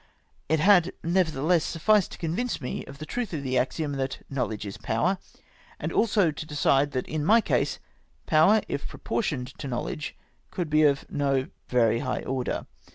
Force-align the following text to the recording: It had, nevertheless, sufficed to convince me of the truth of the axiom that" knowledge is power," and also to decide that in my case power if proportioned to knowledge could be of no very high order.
It 0.49 0.59
had, 0.59 0.93
nevertheless, 1.03 1.63
sufficed 1.63 2.13
to 2.13 2.17
convince 2.17 2.59
me 2.59 2.83
of 2.85 2.97
the 2.97 3.05
truth 3.05 3.33
of 3.35 3.43
the 3.43 3.55
axiom 3.59 3.91
that" 3.97 4.25
knowledge 4.31 4.65
is 4.65 4.79
power," 4.79 5.19
and 5.79 5.91
also 5.93 6.31
to 6.31 6.45
decide 6.47 6.89
that 6.93 7.07
in 7.07 7.23
my 7.23 7.39
case 7.39 7.77
power 8.25 8.61
if 8.67 8.87
proportioned 8.87 9.55
to 9.59 9.67
knowledge 9.67 10.15
could 10.49 10.71
be 10.71 10.81
of 10.85 11.05
no 11.11 11.49
very 11.67 11.99
high 11.99 12.23
order. 12.23 12.65